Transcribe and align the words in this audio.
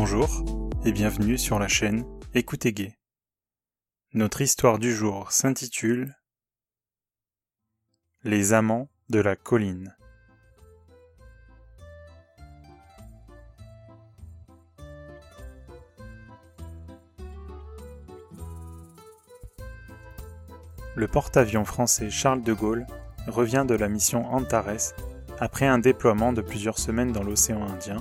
Bonjour 0.00 0.44
et 0.84 0.92
bienvenue 0.92 1.36
sur 1.36 1.58
la 1.58 1.66
chaîne 1.66 2.04
Écoutez 2.32 2.72
Gay. 2.72 2.96
Notre 4.14 4.42
histoire 4.42 4.78
du 4.78 4.94
jour 4.94 5.32
s'intitule 5.32 6.14
Les 8.22 8.52
amants 8.52 8.88
de 9.08 9.18
la 9.18 9.34
colline. 9.34 9.96
Le 20.94 21.08
porte-avions 21.08 21.64
français 21.64 22.08
Charles 22.08 22.44
de 22.44 22.52
Gaulle 22.52 22.86
revient 23.26 23.64
de 23.66 23.74
la 23.74 23.88
mission 23.88 24.32
Antares 24.32 24.94
après 25.40 25.66
un 25.66 25.80
déploiement 25.80 26.32
de 26.32 26.40
plusieurs 26.40 26.78
semaines 26.78 27.10
dans 27.10 27.24
l'océan 27.24 27.68
Indien 27.68 28.00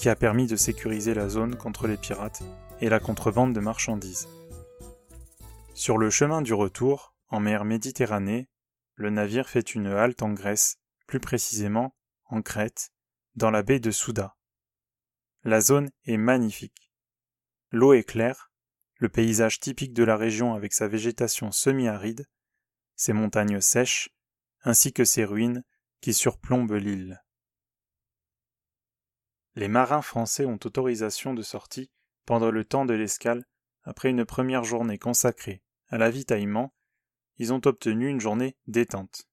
qui 0.00 0.08
a 0.08 0.16
permis 0.16 0.46
de 0.46 0.56
sécuriser 0.56 1.12
la 1.12 1.28
zone 1.28 1.56
contre 1.56 1.86
les 1.86 1.98
pirates 1.98 2.42
et 2.80 2.88
la 2.88 3.00
contrebande 3.00 3.52
de 3.52 3.60
marchandises. 3.60 4.28
Sur 5.74 5.98
le 5.98 6.08
chemin 6.08 6.40
du 6.40 6.54
retour, 6.54 7.14
en 7.28 7.38
mer 7.38 7.66
Méditerranée, 7.66 8.48
le 8.94 9.10
navire 9.10 9.46
fait 9.46 9.74
une 9.74 9.88
halte 9.88 10.22
en 10.22 10.32
Grèce, 10.32 10.78
plus 11.06 11.20
précisément 11.20 11.94
en 12.30 12.40
Crète, 12.40 12.94
dans 13.34 13.50
la 13.50 13.62
baie 13.62 13.78
de 13.78 13.90
Souda. 13.90 14.38
La 15.44 15.60
zone 15.60 15.90
est 16.06 16.16
magnifique. 16.16 16.90
L'eau 17.70 17.92
est 17.92 18.04
claire, 18.04 18.50
le 18.96 19.10
paysage 19.10 19.60
typique 19.60 19.92
de 19.92 20.04
la 20.04 20.16
région 20.16 20.54
avec 20.54 20.72
sa 20.72 20.88
végétation 20.88 21.52
semi-aride, 21.52 22.26
ses 22.96 23.12
montagnes 23.12 23.60
sèches, 23.60 24.08
ainsi 24.62 24.94
que 24.94 25.04
ses 25.04 25.26
ruines 25.26 25.62
qui 26.00 26.14
surplombent 26.14 26.72
l'île. 26.72 27.22
Les 29.60 29.68
marins 29.68 30.00
français 30.00 30.46
ont 30.46 30.58
autorisation 30.64 31.34
de 31.34 31.42
sortie 31.42 31.90
pendant 32.24 32.50
le 32.50 32.64
temps 32.64 32.86
de 32.86 32.94
l'escale 32.94 33.44
après 33.82 34.08
une 34.08 34.24
première 34.24 34.64
journée 34.64 34.96
consacrée 34.96 35.62
à 35.88 35.98
l'avitaillement, 35.98 36.74
ils 37.36 37.52
ont 37.52 37.60
obtenu 37.66 38.08
une 38.08 38.22
journée 38.22 38.56
détente. 38.68 39.28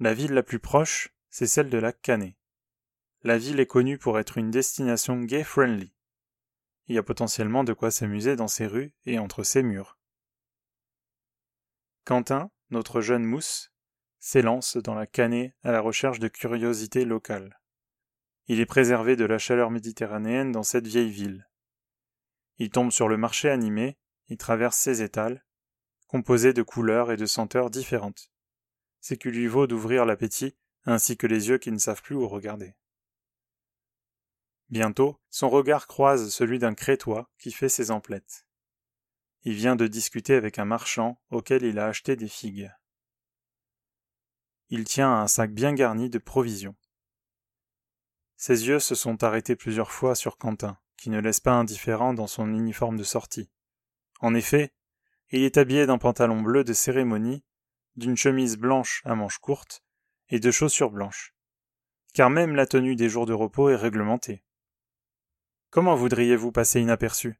La 0.00 0.12
ville 0.12 0.34
la 0.34 0.42
plus 0.42 0.58
proche, 0.58 1.14
c'est 1.30 1.46
celle 1.46 1.70
de 1.70 1.78
la 1.78 1.94
Canée. 1.94 2.36
La 3.22 3.38
ville 3.38 3.58
est 3.58 3.66
connue 3.66 3.96
pour 3.96 4.18
être 4.18 4.36
une 4.36 4.50
destination 4.50 5.22
gay-friendly. 5.22 5.94
Il 6.88 6.96
y 6.96 6.98
a 6.98 7.02
potentiellement 7.02 7.64
de 7.64 7.72
quoi 7.72 7.90
s'amuser 7.90 8.36
dans 8.36 8.48
ses 8.48 8.66
rues 8.66 8.92
et 9.06 9.18
entre 9.18 9.44
ses 9.44 9.62
murs. 9.62 9.98
Quentin, 12.04 12.50
notre 12.68 13.00
jeune 13.00 13.24
mousse, 13.24 13.72
s'élance 14.18 14.76
dans 14.76 14.94
la 14.94 15.06
Canée 15.06 15.54
à 15.62 15.72
la 15.72 15.80
recherche 15.80 16.18
de 16.18 16.28
curiosités 16.28 17.06
locales. 17.06 17.59
Il 18.52 18.58
est 18.58 18.66
préservé 18.66 19.14
de 19.14 19.24
la 19.24 19.38
chaleur 19.38 19.70
méditerranéenne 19.70 20.50
dans 20.50 20.64
cette 20.64 20.88
vieille 20.88 21.12
ville. 21.12 21.48
Il 22.58 22.70
tombe 22.70 22.90
sur 22.90 23.06
le 23.06 23.16
marché 23.16 23.48
animé, 23.48 23.96
il 24.26 24.38
traverse 24.38 24.76
ses 24.76 25.02
étals, 25.02 25.46
composés 26.08 26.52
de 26.52 26.64
couleurs 26.64 27.12
et 27.12 27.16
de 27.16 27.26
senteurs 27.26 27.70
différentes. 27.70 28.32
C'est 28.98 29.16
qui 29.16 29.28
lui 29.28 29.46
vaut 29.46 29.68
d'ouvrir 29.68 30.04
l'appétit 30.04 30.56
ainsi 30.84 31.16
que 31.16 31.28
les 31.28 31.46
yeux 31.46 31.58
qui 31.58 31.70
ne 31.70 31.78
savent 31.78 32.02
plus 32.02 32.16
où 32.16 32.26
regarder. 32.26 32.74
Bientôt, 34.68 35.20
son 35.28 35.48
regard 35.48 35.86
croise 35.86 36.28
celui 36.30 36.58
d'un 36.58 36.74
crétois 36.74 37.30
qui 37.38 37.52
fait 37.52 37.68
ses 37.68 37.92
emplettes. 37.92 38.46
Il 39.44 39.54
vient 39.54 39.76
de 39.76 39.86
discuter 39.86 40.34
avec 40.34 40.58
un 40.58 40.64
marchand 40.64 41.22
auquel 41.30 41.62
il 41.62 41.78
a 41.78 41.86
acheté 41.86 42.16
des 42.16 42.26
figues. 42.26 42.72
Il 44.70 44.82
tient 44.82 45.12
un 45.12 45.28
sac 45.28 45.52
bien 45.52 45.72
garni 45.72 46.10
de 46.10 46.18
provisions. 46.18 46.74
Ses 48.42 48.68
yeux 48.68 48.80
se 48.80 48.94
sont 48.94 49.22
arrêtés 49.22 49.54
plusieurs 49.54 49.92
fois 49.92 50.14
sur 50.14 50.38
Quentin, 50.38 50.78
qui 50.96 51.10
ne 51.10 51.20
laisse 51.20 51.40
pas 51.40 51.52
indifférent 51.52 52.14
dans 52.14 52.26
son 52.26 52.54
uniforme 52.54 52.96
de 52.96 53.02
sortie. 53.02 53.50
En 54.20 54.34
effet, 54.34 54.72
il 55.28 55.42
est 55.42 55.58
habillé 55.58 55.84
d'un 55.84 55.98
pantalon 55.98 56.40
bleu 56.40 56.64
de 56.64 56.72
cérémonie, 56.72 57.44
d'une 57.96 58.16
chemise 58.16 58.56
blanche 58.56 59.02
à 59.04 59.14
manches 59.14 59.40
courtes 59.40 59.84
et 60.30 60.40
de 60.40 60.50
chaussures 60.50 60.90
blanches. 60.90 61.34
Car 62.14 62.30
même 62.30 62.54
la 62.54 62.64
tenue 62.64 62.96
des 62.96 63.10
jours 63.10 63.26
de 63.26 63.34
repos 63.34 63.68
est 63.68 63.76
réglementée. 63.76 64.42
Comment 65.68 65.94
voudriez-vous 65.94 66.50
passer 66.50 66.80
inaperçu? 66.80 67.38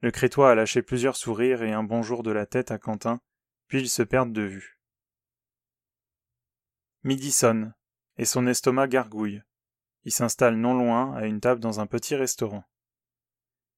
Le 0.00 0.10
crétois 0.10 0.50
a 0.50 0.54
lâché 0.56 0.82
plusieurs 0.82 1.16
sourires 1.16 1.62
et 1.62 1.72
un 1.72 1.84
bonjour 1.84 2.24
de 2.24 2.32
la 2.32 2.46
tête 2.46 2.72
à 2.72 2.78
Quentin, 2.78 3.20
puis 3.68 3.82
ils 3.82 3.88
se 3.88 4.02
perdent 4.02 4.32
de 4.32 4.42
vue. 4.42 4.80
Midi 7.04 7.30
sonne, 7.30 7.76
et 8.16 8.24
son 8.24 8.48
estomac 8.48 8.88
gargouille. 8.88 9.40
Il 10.04 10.12
s'installe 10.12 10.56
non 10.56 10.74
loin 10.74 11.14
à 11.14 11.26
une 11.26 11.40
table 11.40 11.60
dans 11.60 11.80
un 11.80 11.86
petit 11.86 12.14
restaurant. 12.14 12.64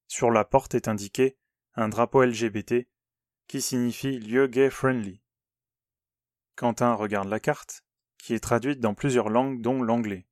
Sur 0.06 0.30
la 0.30 0.44
porte 0.44 0.74
est 0.74 0.88
indiqué 0.88 1.36
un 1.74 1.88
drapeau 1.88 2.24
LGBT 2.24 2.88
qui 3.46 3.60
signifie 3.60 4.18
lieu 4.18 4.46
gay 4.46 4.70
friendly. 4.70 5.20
Quentin 6.56 6.94
regarde 6.94 7.28
la 7.28 7.40
carte, 7.40 7.84
qui 8.18 8.32
est 8.32 8.40
traduite 8.40 8.80
dans 8.80 8.94
plusieurs 8.94 9.28
langues 9.28 9.60
dont 9.60 9.82
l'anglais. 9.82 10.26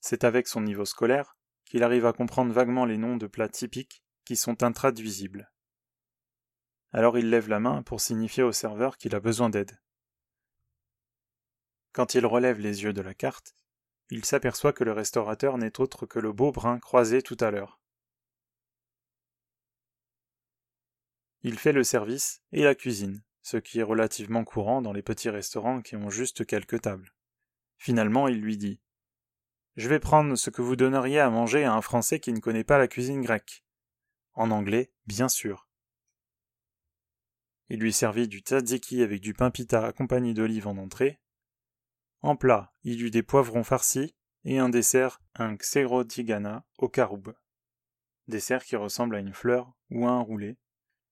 C'est 0.00 0.24
avec 0.24 0.48
son 0.48 0.62
niveau 0.62 0.84
scolaire 0.84 1.36
qu'il 1.64 1.82
arrive 1.82 2.06
à 2.06 2.12
comprendre 2.12 2.52
vaguement 2.52 2.84
les 2.84 2.98
noms 2.98 3.16
de 3.16 3.26
plats 3.26 3.48
typiques 3.48 4.02
qui 4.24 4.36
sont 4.36 4.62
intraduisibles. 4.62 5.52
Alors 6.92 7.18
il 7.18 7.30
lève 7.30 7.48
la 7.48 7.60
main 7.60 7.82
pour 7.82 8.00
signifier 8.00 8.42
au 8.42 8.52
serveur 8.52 8.98
qu'il 8.98 9.14
a 9.14 9.20
besoin 9.20 9.50
d'aide. 9.50 9.80
Quand 11.92 12.14
il 12.14 12.24
relève 12.24 12.58
les 12.58 12.82
yeux 12.82 12.92
de 12.92 13.00
la 13.00 13.14
carte, 13.14 13.54
il 14.12 14.26
s'aperçoit 14.26 14.74
que 14.74 14.84
le 14.84 14.92
restaurateur 14.92 15.56
n'est 15.56 15.80
autre 15.80 16.04
que 16.04 16.18
le 16.18 16.34
beau 16.34 16.52
brun 16.52 16.78
croisé 16.78 17.22
tout 17.22 17.38
à 17.40 17.50
l'heure. 17.50 17.80
Il 21.40 21.58
fait 21.58 21.72
le 21.72 21.82
service 21.82 22.42
et 22.52 22.62
la 22.62 22.74
cuisine, 22.74 23.22
ce 23.40 23.56
qui 23.56 23.80
est 23.80 23.82
relativement 23.82 24.44
courant 24.44 24.82
dans 24.82 24.92
les 24.92 25.00
petits 25.00 25.30
restaurants 25.30 25.80
qui 25.80 25.96
ont 25.96 26.10
juste 26.10 26.44
quelques 26.44 26.82
tables. 26.82 27.14
Finalement, 27.78 28.28
il 28.28 28.38
lui 28.38 28.58
dit 28.58 28.82
Je 29.76 29.88
vais 29.88 29.98
prendre 29.98 30.36
ce 30.36 30.50
que 30.50 30.60
vous 30.60 30.76
donneriez 30.76 31.18
à 31.18 31.30
manger 31.30 31.64
à 31.64 31.72
un 31.72 31.80
Français 31.80 32.20
qui 32.20 32.34
ne 32.34 32.40
connaît 32.40 32.64
pas 32.64 32.76
la 32.76 32.88
cuisine 32.88 33.22
grecque. 33.22 33.64
En 34.34 34.50
anglais, 34.50 34.92
bien 35.06 35.30
sûr. 35.30 35.66
Il 37.70 37.80
lui 37.80 37.94
servit 37.94 38.28
du 38.28 38.40
tzatziki 38.40 39.02
avec 39.02 39.22
du 39.22 39.32
pain 39.32 39.50
pita 39.50 39.86
accompagné 39.86 40.34
d'olives 40.34 40.68
en 40.68 40.76
entrée, 40.76 41.21
en 42.22 42.36
plat, 42.36 42.72
il 42.84 43.02
eut 43.02 43.10
des 43.10 43.22
poivrons 43.22 43.64
farcis 43.64 44.14
et 44.44 44.58
un 44.58 44.68
dessert, 44.68 45.20
un 45.34 45.56
xerotigana 45.56 46.64
au 46.78 46.88
caroube. 46.88 47.34
Dessert 48.28 48.64
qui 48.64 48.76
ressemble 48.76 49.16
à 49.16 49.18
une 49.18 49.34
fleur 49.34 49.72
ou 49.90 50.06
à 50.06 50.10
un 50.10 50.20
roulé, 50.20 50.56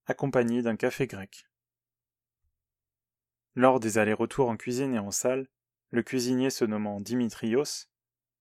accompagné 0.06 0.62
d'un 0.62 0.76
café 0.76 1.06
grec. 1.06 1.46
Lors 3.54 3.80
des 3.80 3.98
allers-retours 3.98 4.48
en 4.48 4.56
cuisine 4.56 4.94
et 4.94 5.00
en 5.00 5.10
salle, 5.10 5.48
le 5.90 6.02
cuisinier 6.02 6.50
se 6.50 6.64
nommant 6.64 7.00
Dimitrios 7.00 7.88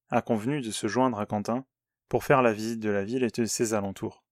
a 0.09 0.21
convenu 0.21 0.61
de 0.61 0.71
se 0.71 0.87
joindre 0.87 1.19
à 1.19 1.25
Quentin 1.25 1.65
pour 2.07 2.23
faire 2.23 2.41
la 2.43 2.53
visite 2.53 2.79
de 2.79 2.89
la 2.89 3.03
ville 3.03 3.23
et 3.23 3.29
de 3.29 3.45
ses 3.45 3.73
alentours. 3.73 4.23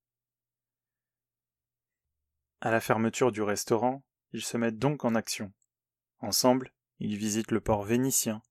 À 2.62 2.72
la 2.72 2.80
fermeture 2.80 3.32
du 3.32 3.42
restaurant, 3.42 4.04
ils 4.34 4.44
se 4.44 4.58
mettent 4.58 4.80
donc 4.80 5.06
en 5.06 5.16
action. 5.16 5.54
Ensemble, 6.20 6.74
il 7.00 7.18
visite 7.18 7.52
le 7.52 7.62
port 7.62 7.84
vénitien, 7.84 8.42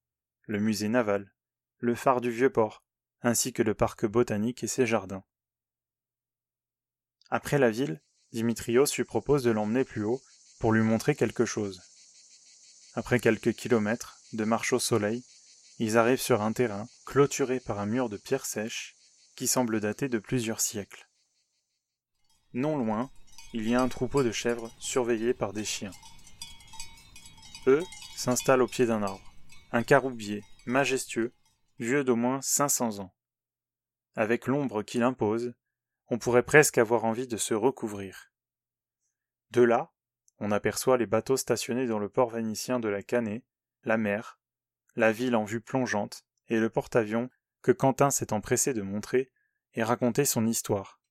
le 0.43 0.61
musée 0.61 0.89
naval, 0.89 1.35
le 1.79 1.95
phare 1.95 2.21
du 2.21 2.31
Vieux-Port, 2.31 2.83
ainsi 3.23 3.53
que 3.53 3.63
le 3.63 3.75
parc 3.75 4.07
botanique 4.07 4.63
et 4.63 4.69
ses 4.69 4.87
jardins. 4.87 5.25
Après 7.31 7.59
la 7.59 7.71
ville, 7.71 8.01
Dimitrios 8.33 8.87
lui 8.97 9.05
propose 9.05 9.43
de 9.43 9.51
l'emmener 9.51 9.85
plus 9.85 10.05
haut 10.05 10.21
pour 10.61 10.73
lui 10.73 10.83
montrer 10.83 11.15
quelque 11.15 11.45
chose. 11.45 11.83
Après 12.95 13.21
quelques 13.21 13.53
kilomètres 13.53 14.19
de 14.33 14.45
marche 14.45 14.73
au 14.73 14.79
soleil, 14.79 15.25
ils 15.79 15.99
arrivent 15.99 16.21
sur 16.21 16.41
un 16.43 16.53
terrain 16.53 16.89
clôturé 17.05 17.61
par 17.61 17.79
un 17.79 17.87
mur 17.87 18.09
de 18.09 18.17
pierre 18.17 18.47
sèche 18.47 18.97
qui 19.35 19.47
semble 19.47 19.81
dater 19.81 20.09
de 20.09 20.19
plusieurs 20.19 20.61
siècles. 20.61 21.09
Non 22.55 22.77
loin, 22.77 23.11
il 23.53 23.69
y 23.69 23.75
a 23.75 23.83
un 23.83 23.89
troupeau 23.89 24.23
de 24.23 24.33
chèvres 24.33 24.75
surveillé 24.79 25.35
par 25.35 25.53
des 25.53 25.65
chiens. 25.65 25.93
Eux 27.67 27.83
s'installe 28.17 28.63
au 28.63 28.67
pied 28.67 28.87
d'un 28.87 29.03
arbre, 29.03 29.35
un 29.73 29.83
caroubier, 29.83 30.43
majestueux, 30.65 31.35
vieux 31.79 32.03
d'au 32.03 32.17
moins 32.17 32.41
cinq 32.41 32.69
cents 32.69 32.99
ans. 32.99 33.15
Avec 34.15 34.47
l'ombre 34.47 34.83
qu'il 34.83 35.03
impose, 35.03 35.53
on 36.09 36.19
pourrait 36.19 36.43
presque 36.43 36.79
avoir 36.79 37.05
envie 37.05 37.27
de 37.27 37.37
se 37.37 37.53
recouvrir. 37.53 38.33
De 39.51 39.61
là, 39.61 39.93
on 40.39 40.51
aperçoit 40.51 40.97
les 40.97 41.05
bateaux 41.05 41.37
stationnés 41.37 41.87
dans 41.87 41.99
le 41.99 42.09
port 42.09 42.31
vénitien 42.31 42.81
de 42.81 42.89
la 42.89 43.03
Canée, 43.03 43.45
la 43.85 43.99
mer, 43.99 44.41
la 44.95 45.13
ville 45.13 45.37
en 45.37 45.45
vue 45.45 45.61
plongeante, 45.61 46.25
et 46.49 46.59
le 46.59 46.71
porte-avions 46.71 47.29
que 47.61 47.73
Quentin 47.73 48.11
s'est 48.11 48.33
empressé 48.33 48.73
de 48.73 48.83
montrer 48.83 49.31
et 49.75 49.83
raconter 49.83 50.25
son 50.25 50.47
histoire. 50.47 51.03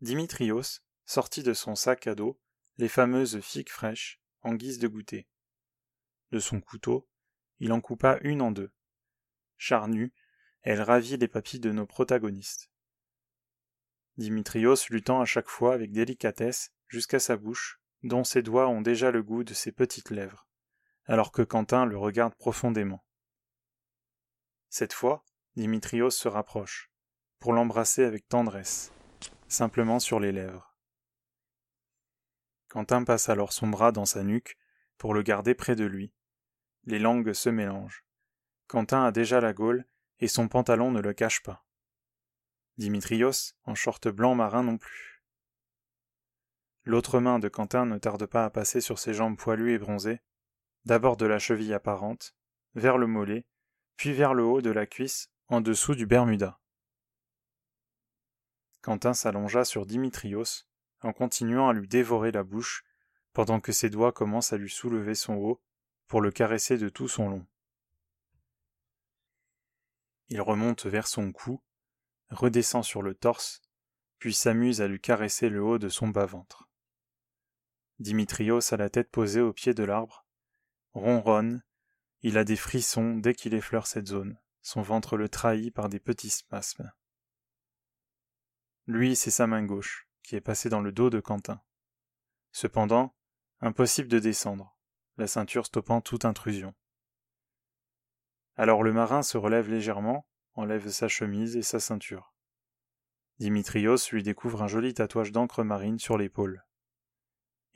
Dimitrios 0.00 0.80
sortit 1.04 1.42
de 1.42 1.52
son 1.52 1.74
sac 1.74 2.06
à 2.06 2.14
dos 2.14 2.40
les 2.78 2.88
fameuses 2.88 3.40
figues 3.40 3.70
fraîches 3.70 4.20
en 4.46 4.54
guise 4.54 4.78
de 4.78 4.86
goûter. 4.86 5.26
De 6.30 6.38
son 6.38 6.60
couteau, 6.60 7.08
il 7.58 7.72
en 7.72 7.80
coupa 7.80 8.18
une 8.22 8.40
en 8.40 8.52
deux. 8.52 8.72
charnue, 9.58 10.12
elle 10.62 10.82
ravit 10.82 11.16
les 11.16 11.28
papilles 11.28 11.60
de 11.60 11.72
nos 11.72 11.86
protagonistes. 11.86 12.70
Dimitrios 14.18 14.76
lui 14.90 15.02
tend 15.02 15.20
à 15.20 15.24
chaque 15.24 15.48
fois 15.48 15.74
avec 15.74 15.90
délicatesse 15.90 16.70
jusqu'à 16.86 17.18
sa 17.18 17.36
bouche, 17.36 17.80
dont 18.02 18.22
ses 18.22 18.42
doigts 18.42 18.68
ont 18.68 18.82
déjà 18.82 19.10
le 19.10 19.22
goût 19.22 19.42
de 19.42 19.54
ses 19.54 19.72
petites 19.72 20.10
lèvres, 20.10 20.46
alors 21.06 21.32
que 21.32 21.42
Quentin 21.42 21.84
le 21.84 21.98
regarde 21.98 22.34
profondément. 22.36 23.04
Cette 24.68 24.92
fois, 24.92 25.24
Dimitrios 25.56 26.10
se 26.10 26.28
rapproche, 26.28 26.90
pour 27.40 27.52
l'embrasser 27.52 28.04
avec 28.04 28.28
tendresse, 28.28 28.92
simplement 29.48 29.98
sur 29.98 30.20
les 30.20 30.32
lèvres. 30.32 30.75
Quentin 32.68 33.04
passe 33.04 33.28
alors 33.28 33.52
son 33.52 33.68
bras 33.68 33.92
dans 33.92 34.06
sa 34.06 34.22
nuque 34.22 34.56
pour 34.98 35.14
le 35.14 35.22
garder 35.22 35.54
près 35.54 35.76
de 35.76 35.84
lui. 35.84 36.12
Les 36.84 36.98
langues 36.98 37.32
se 37.32 37.48
mélangent. 37.48 38.04
Quentin 38.66 39.04
a 39.04 39.12
déjà 39.12 39.40
la 39.40 39.52
gaule 39.52 39.84
et 40.18 40.28
son 40.28 40.48
pantalon 40.48 40.90
ne 40.90 41.00
le 41.00 41.12
cache 41.12 41.42
pas. 41.42 41.64
Dimitrios 42.78 43.54
en 43.64 43.74
short 43.74 44.08
blanc 44.08 44.34
marin 44.34 44.62
non 44.62 44.78
plus. 44.78 45.22
L'autre 46.84 47.18
main 47.20 47.38
de 47.38 47.48
Quentin 47.48 47.86
ne 47.86 47.98
tarde 47.98 48.26
pas 48.26 48.44
à 48.44 48.50
passer 48.50 48.80
sur 48.80 48.98
ses 48.98 49.14
jambes 49.14 49.36
poilues 49.36 49.72
et 49.72 49.78
bronzées, 49.78 50.20
d'abord 50.84 51.16
de 51.16 51.26
la 51.26 51.38
cheville 51.38 51.74
apparente, 51.74 52.36
vers 52.74 52.98
le 52.98 53.06
mollet, 53.06 53.46
puis 53.96 54.12
vers 54.12 54.34
le 54.34 54.44
haut 54.44 54.60
de 54.60 54.70
la 54.70 54.86
cuisse, 54.86 55.30
en 55.48 55.60
dessous 55.60 55.94
du 55.94 56.06
Bermuda. 56.06 56.60
Quentin 58.82 59.14
s'allongea 59.14 59.64
sur 59.64 59.84
Dimitrios, 59.84 60.65
en 61.02 61.12
continuant 61.12 61.68
à 61.68 61.72
lui 61.72 61.88
dévorer 61.88 62.32
la 62.32 62.42
bouche, 62.42 62.84
pendant 63.32 63.60
que 63.60 63.72
ses 63.72 63.90
doigts 63.90 64.12
commencent 64.12 64.52
à 64.52 64.56
lui 64.56 64.70
soulever 64.70 65.14
son 65.14 65.34
haut 65.34 65.60
pour 66.06 66.20
le 66.20 66.30
caresser 66.30 66.78
de 66.78 66.88
tout 66.88 67.08
son 67.08 67.28
long. 67.28 67.46
Il 70.28 70.40
remonte 70.40 70.86
vers 70.86 71.06
son 71.06 71.32
cou, 71.32 71.62
redescend 72.30 72.82
sur 72.82 73.02
le 73.02 73.14
torse, 73.14 73.60
puis 74.18 74.34
s'amuse 74.34 74.80
à 74.80 74.88
lui 74.88 75.00
caresser 75.00 75.48
le 75.48 75.62
haut 75.62 75.78
de 75.78 75.88
son 75.88 76.08
bas-ventre. 76.08 76.68
Dimitrios 77.98 78.72
a 78.72 78.76
la 78.76 78.90
tête 78.90 79.10
posée 79.10 79.40
au 79.40 79.52
pied 79.52 79.74
de 79.74 79.84
l'arbre, 79.84 80.26
ronronne, 80.92 81.62
il 82.22 82.38
a 82.38 82.44
des 82.44 82.56
frissons 82.56 83.16
dès 83.16 83.34
qu'il 83.34 83.54
effleure 83.54 83.86
cette 83.86 84.08
zone, 84.08 84.38
son 84.62 84.82
ventre 84.82 85.16
le 85.16 85.28
trahit 85.28 85.72
par 85.72 85.88
des 85.88 86.00
petits 86.00 86.30
spasmes. 86.30 86.92
Lui, 88.86 89.16
c'est 89.16 89.30
sa 89.30 89.46
main 89.46 89.64
gauche, 89.64 90.05
qui 90.26 90.34
est 90.34 90.40
passée 90.40 90.68
dans 90.68 90.80
le 90.80 90.90
dos 90.90 91.08
de 91.08 91.20
Quentin. 91.20 91.62
Cependant, 92.50 93.14
impossible 93.60 94.08
de 94.08 94.18
descendre, 94.18 94.76
la 95.18 95.28
ceinture 95.28 95.66
stoppant 95.66 96.00
toute 96.00 96.24
intrusion. 96.24 96.74
Alors 98.56 98.82
le 98.82 98.92
marin 98.92 99.22
se 99.22 99.38
relève 99.38 99.70
légèrement, 99.70 100.28
enlève 100.54 100.88
sa 100.88 101.06
chemise 101.06 101.56
et 101.56 101.62
sa 101.62 101.78
ceinture. 101.78 102.34
Dimitrios 103.38 104.10
lui 104.10 104.24
découvre 104.24 104.62
un 104.62 104.66
joli 104.66 104.94
tatouage 104.94 105.30
d'encre 105.30 105.62
marine 105.62 106.00
sur 106.00 106.18
l'épaule. 106.18 106.66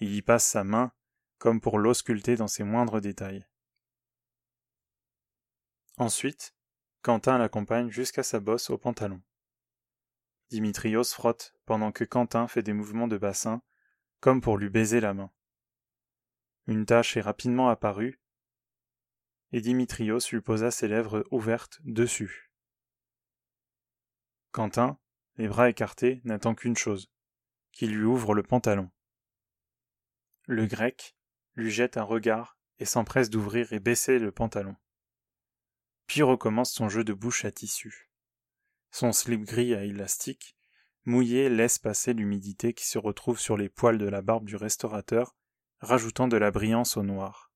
Il 0.01 0.13
y 0.13 0.21
passe 0.21 0.45
sa 0.45 0.65
main, 0.65 0.91
comme 1.39 1.61
pour 1.61 1.79
l'ausculter 1.79 2.35
dans 2.35 2.49
ses 2.49 2.65
moindres 2.65 3.01
détails. 3.01 3.47
Ensuite, 5.99 6.57
Quentin 7.03 7.39
l'accompagne 7.39 7.91
jusqu'à 7.91 8.25
sa 8.25 8.41
bosse 8.41 8.71
au 8.71 8.79
pantalon. 8.79 9.23
Dimitrios 10.51 11.05
frotte 11.05 11.55
pendant 11.65 11.93
que 11.93 12.03
Quentin 12.03 12.49
fait 12.49 12.63
des 12.63 12.73
mouvements 12.73 13.07
de 13.07 13.17
bassin, 13.17 13.63
comme 14.19 14.41
pour 14.41 14.59
lui 14.59 14.69
baiser 14.69 15.01
la 15.01 15.15
main. 15.15 15.31
Une 16.67 16.87
tache 16.87 17.17
est 17.17 17.21
rapidement 17.21 17.69
apparue, 17.69 18.21
et 19.53 19.61
Dimitrios 19.61 20.19
lui 20.33 20.41
posa 20.41 20.73
ses 20.73 20.89
lèvres 20.89 21.25
ouvertes 21.31 21.79
dessus. 21.85 22.51
Quentin, 24.51 24.99
les 25.37 25.47
bras 25.47 25.69
écartés, 25.69 26.21
n'attend 26.25 26.57
qu'une 26.57 26.77
chose, 26.77 27.13
qu'il 27.71 27.97
lui 27.97 28.05
ouvre 28.05 28.35
le 28.35 28.43
pantalon. 28.43 28.91
Le 30.47 30.67
grec 30.67 31.17
lui 31.55 31.71
jette 31.71 31.97
un 31.97 32.03
regard 32.03 32.59
et 32.81 32.85
s'empresse 32.85 33.31
d'ouvrir 33.31 33.73
et 33.73 33.79
baisser 33.79 34.19
le 34.19 34.33
pantalon. 34.33 34.75
Puis 36.07 36.23
recommence 36.23 36.73
son 36.73 36.89
jeu 36.89 37.05
de 37.05 37.13
bouche 37.13 37.45
à 37.45 37.53
tissu. 37.53 38.10
Son 38.91 39.13
slip 39.13 39.43
gris 39.43 39.75
à 39.75 39.85
élastique, 39.85 40.57
mouillé, 41.05 41.49
laisse 41.49 41.79
passer 41.79 42.13
l'humidité 42.13 42.75
qui 42.75 42.87
se 42.87 42.99
retrouve 42.99 43.39
sur 43.39 43.57
les 43.57 43.69
poils 43.69 43.99
de 43.99 44.09
la 44.09 44.23
barbe 44.23 44.45
du 44.45 44.57
restaurateur, 44.57 45.37
rajoutant 45.81 46.29
de 46.29 46.37
la 46.37 46.51
brillance 46.51 46.97
au 46.97 47.03
noir. 47.03 47.53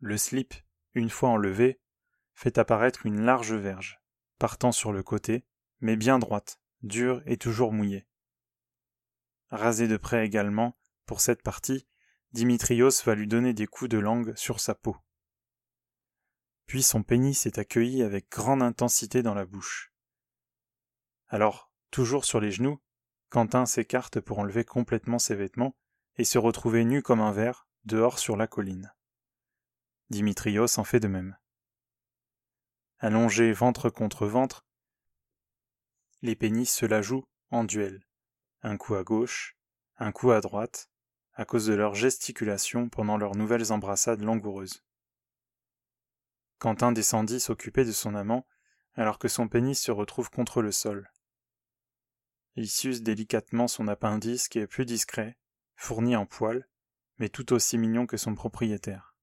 Le 0.00 0.16
slip, 0.16 0.54
une 0.94 1.10
fois 1.10 1.30
enlevé, 1.30 1.80
fait 2.34 2.58
apparaître 2.58 3.06
une 3.06 3.22
large 3.22 3.54
verge, 3.54 4.00
partant 4.38 4.72
sur 4.72 4.92
le 4.92 5.02
côté, 5.02 5.44
mais 5.80 5.96
bien 5.96 6.18
droite, 6.18 6.60
dure 6.82 7.22
et 7.26 7.36
toujours 7.36 7.72
mouillée. 7.72 8.06
Rasé 9.50 9.86
de 9.86 9.96
près 9.96 10.24
également, 10.24 10.76
pour 11.06 11.20
cette 11.20 11.42
partie, 11.42 11.86
Dimitrios 12.32 13.02
va 13.04 13.14
lui 13.14 13.26
donner 13.26 13.52
des 13.52 13.66
coups 13.66 13.90
de 13.90 13.98
langue 13.98 14.34
sur 14.36 14.60
sa 14.60 14.74
peau. 14.74 14.96
Puis 16.66 16.82
son 16.82 17.02
pénis 17.02 17.46
est 17.46 17.58
accueilli 17.58 18.02
avec 18.02 18.30
grande 18.30 18.62
intensité 18.62 19.22
dans 19.22 19.34
la 19.34 19.44
bouche. 19.44 19.92
Alors, 21.28 21.70
toujours 21.90 22.24
sur 22.24 22.40
les 22.40 22.50
genoux, 22.50 22.80
Quentin 23.30 23.66
s'écarte 23.66 24.20
pour 24.20 24.38
enlever 24.38 24.64
complètement 24.64 25.18
ses 25.18 25.34
vêtements 25.34 25.74
et 26.16 26.24
se 26.24 26.38
retrouver 26.38 26.84
nu 26.84 27.02
comme 27.02 27.20
un 27.20 27.32
verre 27.32 27.66
dehors 27.84 28.18
sur 28.18 28.36
la 28.36 28.46
colline. 28.46 28.92
Dimitrios 30.10 30.78
en 30.78 30.84
fait 30.84 31.00
de 31.00 31.08
même. 31.08 31.36
Allongés 32.98 33.52
ventre 33.52 33.90
contre 33.90 34.26
ventre, 34.26 34.66
les 36.20 36.36
pénis 36.36 36.70
se 36.70 36.86
la 36.86 37.02
jouent 37.02 37.26
en 37.50 37.64
duel, 37.64 38.06
un 38.62 38.76
coup 38.76 38.94
à 38.94 39.02
gauche, 39.02 39.56
un 39.96 40.12
coup 40.12 40.30
à 40.30 40.40
droite, 40.40 40.88
à 41.34 41.44
cause 41.44 41.66
de 41.66 41.74
leur 41.74 41.94
gesticulation 41.94 42.88
pendant 42.88 43.16
leurs 43.16 43.34
nouvelles 43.34 43.72
embrassades 43.72 44.20
langoureuses. 44.20 44.84
Quentin 46.62 46.92
descendit 46.92 47.40
s'occuper 47.40 47.84
de 47.84 47.90
son 47.90 48.14
amant, 48.14 48.46
alors 48.94 49.18
que 49.18 49.26
son 49.26 49.48
pénis 49.48 49.82
se 49.82 49.90
retrouve 49.90 50.30
contre 50.30 50.62
le 50.62 50.70
sol. 50.70 51.10
Il 52.54 52.70
suce 52.70 53.02
délicatement 53.02 53.66
son 53.66 53.88
appendice 53.88 54.46
qui 54.46 54.60
est 54.60 54.68
plus 54.68 54.86
discret, 54.86 55.36
fourni 55.74 56.14
en 56.14 56.24
poils, 56.24 56.68
mais 57.18 57.28
tout 57.28 57.52
aussi 57.52 57.78
mignon 57.78 58.06
que 58.06 58.16
son 58.16 58.36
propriétaire. 58.36 59.16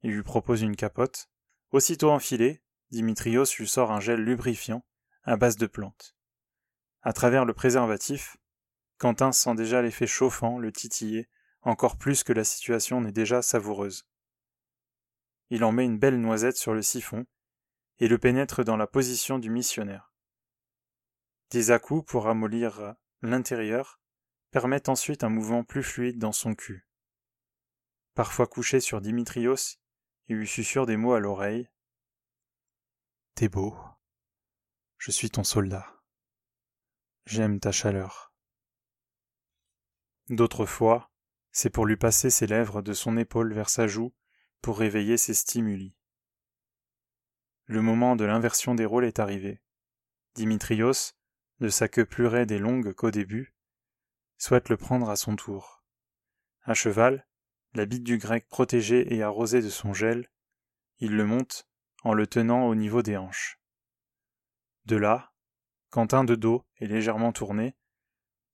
Il 0.00 0.12
lui 0.12 0.22
propose 0.22 0.62
une 0.62 0.74
capote. 0.74 1.28
Aussitôt 1.70 2.10
enfilé, 2.10 2.62
Dimitrios 2.90 3.44
lui 3.58 3.68
sort 3.68 3.92
un 3.92 4.00
gel 4.00 4.20
lubrifiant 4.20 4.86
à 5.24 5.36
base 5.36 5.58
de 5.58 5.66
plantes. 5.66 6.16
À 7.02 7.12
travers 7.12 7.44
le 7.44 7.52
préservatif, 7.52 8.38
Quentin 8.96 9.32
sent 9.32 9.54
déjà 9.54 9.82
l'effet 9.82 10.06
chauffant, 10.06 10.58
le 10.58 10.72
titiller, 10.72 11.28
encore 11.60 11.98
plus 11.98 12.24
que 12.24 12.32
la 12.32 12.44
situation 12.44 13.02
n'est 13.02 13.12
déjà 13.12 13.42
savoureuse. 13.42 14.06
Il 15.54 15.64
en 15.64 15.72
met 15.72 15.84
une 15.84 15.98
belle 15.98 16.18
noisette 16.18 16.56
sur 16.56 16.72
le 16.72 16.80
siphon 16.80 17.26
et 17.98 18.08
le 18.08 18.16
pénètre 18.16 18.64
dans 18.64 18.78
la 18.78 18.86
position 18.86 19.38
du 19.38 19.50
missionnaire. 19.50 20.14
Des 21.50 21.72
à-coups 21.72 22.10
pour 22.10 22.24
ramollir 22.24 22.94
l'intérieur 23.20 24.00
permettent 24.50 24.88
ensuite 24.88 25.24
un 25.24 25.28
mouvement 25.28 25.62
plus 25.62 25.82
fluide 25.82 26.18
dans 26.18 26.32
son 26.32 26.54
cul. 26.54 26.88
Parfois 28.14 28.46
couché 28.46 28.80
sur 28.80 29.02
Dimitrios, 29.02 29.76
il 30.28 30.36
lui 30.36 30.48
susurre 30.48 30.86
des 30.86 30.96
mots 30.96 31.12
à 31.12 31.20
l'oreille. 31.20 31.68
T'es 33.34 33.50
beau. 33.50 33.76
Je 34.96 35.10
suis 35.10 35.28
ton 35.28 35.44
soldat. 35.44 36.00
J'aime 37.26 37.60
ta 37.60 37.72
chaleur. 37.72 38.32
D'autres 40.30 40.64
fois, 40.64 41.12
c'est 41.50 41.68
pour 41.68 41.84
lui 41.84 41.98
passer 41.98 42.30
ses 42.30 42.46
lèvres 42.46 42.80
de 42.80 42.94
son 42.94 43.18
épaule 43.18 43.52
vers 43.52 43.68
sa 43.68 43.86
joue 43.86 44.14
pour 44.62 44.78
réveiller 44.78 45.16
ses 45.16 45.34
stimuli. 45.34 45.94
Le 47.66 47.82
moment 47.82 48.16
de 48.16 48.24
l'inversion 48.24 48.74
des 48.74 48.86
rôles 48.86 49.04
est 49.04 49.18
arrivé. 49.18 49.60
Dimitrios, 50.34 51.14
de 51.60 51.68
sa 51.68 51.88
queue 51.88 52.06
plus 52.06 52.26
raide 52.26 52.52
et 52.52 52.58
longue 52.58 52.92
qu'au 52.92 53.10
début, 53.10 53.54
souhaite 54.38 54.68
le 54.68 54.76
prendre 54.76 55.10
à 55.10 55.16
son 55.16 55.36
tour. 55.36 55.84
À 56.62 56.74
cheval, 56.74 57.26
la 57.74 57.86
bite 57.86 58.04
du 58.04 58.18
grec 58.18 58.48
protégée 58.48 59.12
et 59.14 59.22
arrosée 59.22 59.62
de 59.62 59.68
son 59.68 59.92
gel, 59.92 60.30
il 60.98 61.16
le 61.16 61.24
monte 61.24 61.68
en 62.04 62.14
le 62.14 62.26
tenant 62.26 62.66
au 62.68 62.74
niveau 62.74 63.02
des 63.02 63.16
hanches. 63.16 63.60
De 64.84 64.96
là, 64.96 65.32
Quentin 65.90 66.24
de 66.24 66.34
dos 66.34 66.64
et 66.78 66.86
légèrement 66.86 67.32
tourné, 67.32 67.76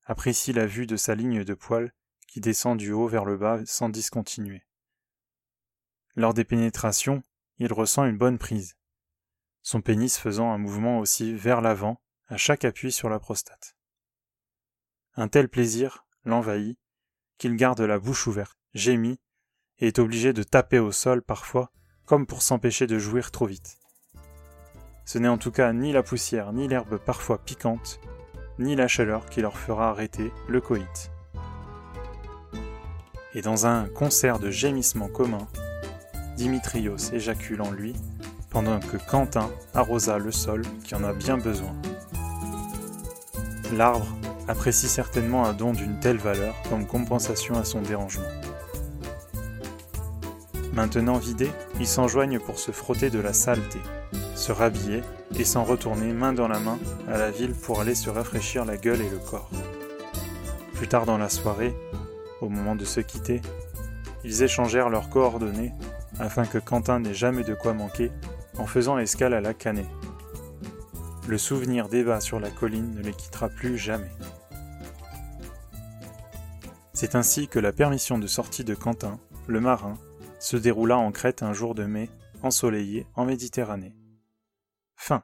apprécie 0.03 0.53
la 0.53 0.65
vue 0.65 0.87
de 0.87 0.97
sa 0.97 1.15
ligne 1.15 1.43
de 1.43 1.53
poils 1.53 1.93
qui 2.27 2.41
descend 2.41 2.77
du 2.77 2.91
haut 2.91 3.07
vers 3.07 3.25
le 3.25 3.37
bas 3.37 3.59
sans 3.65 3.89
discontinuer. 3.89 4.65
Lors 6.19 6.33
des 6.33 6.43
pénétrations, 6.43 7.23
il 7.59 7.71
ressent 7.71 8.03
une 8.03 8.17
bonne 8.17 8.37
prise, 8.37 8.75
son 9.61 9.79
pénis 9.79 10.17
faisant 10.17 10.51
un 10.51 10.57
mouvement 10.57 10.99
aussi 10.99 11.33
vers 11.33 11.61
l'avant 11.61 12.01
à 12.27 12.35
chaque 12.35 12.65
appui 12.65 12.91
sur 12.91 13.07
la 13.07 13.19
prostate. 13.19 13.77
Un 15.15 15.29
tel 15.29 15.47
plaisir 15.47 16.05
l'envahit 16.25 16.77
qu'il 17.37 17.55
garde 17.55 17.79
la 17.79 17.99
bouche 17.99 18.27
ouverte 18.27 18.59
gémit 18.73 19.21
et 19.77 19.87
est 19.87 19.99
obligé 19.99 20.33
de 20.33 20.43
taper 20.43 20.79
au 20.79 20.91
sol 20.91 21.21
parfois 21.21 21.71
comme 22.05 22.25
pour 22.25 22.41
s'empêcher 22.41 22.85
de 22.85 22.99
jouir 22.99 23.31
trop 23.31 23.45
vite. 23.45 23.77
Ce 25.05 25.19
n'est 25.19 25.29
en 25.29 25.37
tout 25.37 25.51
cas 25.51 25.71
ni 25.71 25.93
la 25.93 26.03
poussière, 26.03 26.51
ni 26.51 26.67
l'herbe 26.67 26.97
parfois 26.97 27.37
piquante, 27.37 28.01
ni 28.57 28.75
la 28.75 28.89
chaleur 28.89 29.25
qui 29.27 29.39
leur 29.39 29.57
fera 29.57 29.89
arrêter 29.89 30.33
le 30.49 30.59
coït. 30.59 31.11
Et 33.33 33.41
dans 33.41 33.67
un 33.67 33.87
concert 33.87 34.39
de 34.39 34.51
gémissements 34.51 35.07
communs, 35.07 35.47
Dimitrios 36.39 37.11
éjacule 37.11 37.61
en 37.61 37.69
lui, 37.69 37.93
pendant 38.49 38.79
que 38.79 38.95
Quentin 38.95 39.51
arrosa 39.73 40.17
le 40.17 40.31
sol 40.31 40.61
qui 40.85 40.95
en 40.95 41.03
a 41.03 41.11
bien 41.11 41.37
besoin. 41.37 41.75
L'arbre 43.73 44.07
apprécie 44.47 44.87
certainement 44.87 45.43
un 45.43 45.51
don 45.51 45.73
d'une 45.73 45.99
telle 45.99 46.17
valeur 46.17 46.55
comme 46.69 46.87
compensation 46.87 47.55
à 47.55 47.65
son 47.65 47.81
dérangement. 47.81 48.23
Maintenant 50.71 51.17
vidés, 51.17 51.51
ils 51.77 51.87
s'enjoignent 51.87 52.39
pour 52.39 52.57
se 52.57 52.71
frotter 52.71 53.09
de 53.09 53.19
la 53.19 53.33
saleté, 53.33 53.79
se 54.33 54.53
rhabiller 54.53 55.01
et 55.37 55.43
s'en 55.43 55.65
retourner 55.65 56.13
main 56.13 56.31
dans 56.31 56.47
la 56.47 56.61
main 56.61 56.79
à 57.09 57.17
la 57.17 57.31
ville 57.31 57.53
pour 57.53 57.81
aller 57.81 57.95
se 57.95 58.09
rafraîchir 58.09 58.63
la 58.63 58.77
gueule 58.77 59.01
et 59.01 59.09
le 59.09 59.19
corps. 59.19 59.51
Plus 60.75 60.87
tard 60.87 61.05
dans 61.05 61.17
la 61.17 61.27
soirée, 61.27 61.75
au 62.39 62.47
moment 62.47 62.77
de 62.77 62.85
se 62.85 63.01
quitter, 63.01 63.41
ils 64.23 64.41
échangèrent 64.41 64.89
leurs 64.89 65.09
coordonnées 65.09 65.73
afin 66.19 66.45
que 66.45 66.57
Quentin 66.57 66.99
n'ait 66.99 67.13
jamais 67.13 67.43
de 67.43 67.55
quoi 67.55 67.73
manquer 67.73 68.11
en 68.57 68.67
faisant 68.67 68.97
escale 68.97 69.33
à 69.33 69.41
la 69.41 69.53
Canée. 69.53 69.87
Le 71.27 71.37
souvenir 71.37 71.89
d'Eva 71.89 72.19
sur 72.19 72.39
la 72.39 72.49
colline 72.49 72.93
ne 72.95 73.01
les 73.01 73.13
quittera 73.13 73.49
plus 73.49 73.77
jamais. 73.77 74.11
C'est 76.93 77.15
ainsi 77.15 77.47
que 77.47 77.59
la 77.59 77.71
permission 77.71 78.17
de 78.17 78.27
sortie 78.27 78.63
de 78.63 78.75
Quentin, 78.75 79.19
le 79.47 79.61
marin, 79.61 79.93
se 80.39 80.57
déroula 80.57 80.97
en 80.97 81.11
Crète 81.11 81.43
un 81.43 81.53
jour 81.53 81.75
de 81.75 81.85
mai, 81.85 82.09
ensoleillé 82.43 83.07
en 83.15 83.25
Méditerranée. 83.25 83.95
Fin. 84.95 85.23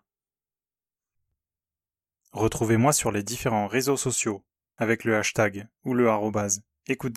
Retrouvez-moi 2.31 2.93
sur 2.93 3.11
les 3.11 3.23
différents 3.23 3.67
réseaux 3.67 3.97
sociaux 3.97 4.43
avec 4.77 5.03
le 5.03 5.17
hashtag 5.17 5.67
ou 5.83 5.93
le 5.93 6.09
arrobase 6.09 6.61
écoute 6.87 7.15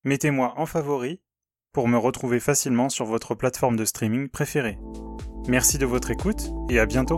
Mettez-moi 0.04 0.54
en 0.58 0.66
favori 0.66 1.22
pour 1.74 1.88
me 1.88 1.98
retrouver 1.98 2.40
facilement 2.40 2.90
sur 2.90 3.06
votre 3.06 3.36
plateforme 3.36 3.76
de 3.76 3.86
streaming 3.86 4.30
préférée. 4.30 4.80
Merci 5.48 5.78
de 5.78 5.86
votre 5.86 6.10
écoute 6.12 6.50
et 6.70 6.80
à 6.80 6.86
bientôt. 6.86 7.18